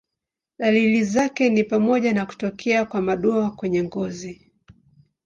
Dalili 0.59 1.03
zake 1.03 1.49
ni 1.49 1.63
pamoja 1.63 2.13
na 2.13 2.25
kutokea 2.25 2.85
kwa 2.85 3.01
madoa 3.01 3.51
kwenye 3.51 3.83
ngozi. 3.83 4.51